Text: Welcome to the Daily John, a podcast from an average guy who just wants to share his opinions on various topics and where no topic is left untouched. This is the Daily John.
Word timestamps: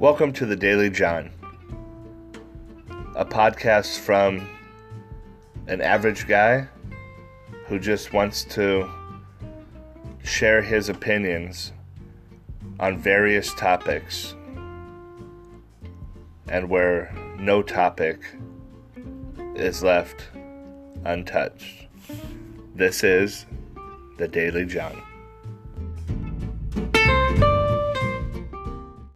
Welcome 0.00 0.32
to 0.34 0.46
the 0.46 0.54
Daily 0.54 0.90
John, 0.90 1.28
a 3.16 3.24
podcast 3.24 3.98
from 3.98 4.48
an 5.66 5.80
average 5.80 6.28
guy 6.28 6.68
who 7.66 7.80
just 7.80 8.12
wants 8.12 8.44
to 8.44 8.88
share 10.22 10.62
his 10.62 10.88
opinions 10.88 11.72
on 12.78 12.96
various 12.96 13.52
topics 13.54 14.36
and 16.46 16.70
where 16.70 17.12
no 17.36 17.60
topic 17.60 18.20
is 19.56 19.82
left 19.82 20.28
untouched. 21.04 21.88
This 22.76 23.02
is 23.02 23.46
the 24.16 24.28
Daily 24.28 24.64
John. 24.64 25.02